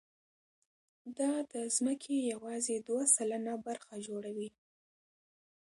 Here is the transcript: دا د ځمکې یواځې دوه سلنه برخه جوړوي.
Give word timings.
دا 1.17 1.31
د 1.53 1.53
ځمکې 1.75 2.15
یواځې 2.31 2.75
دوه 2.87 3.03
سلنه 3.15 3.53
برخه 3.67 3.93
جوړوي. 4.07 4.49